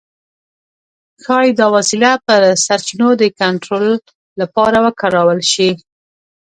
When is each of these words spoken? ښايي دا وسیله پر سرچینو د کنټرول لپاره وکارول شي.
ښايي 1.23 1.51
دا 1.59 1.67
وسیله 1.75 2.11
پر 2.25 2.41
سرچینو 2.65 3.09
د 3.21 3.23
کنټرول 3.39 3.87
لپاره 4.41 4.77
وکارول 4.85 5.39
شي. 5.51 5.69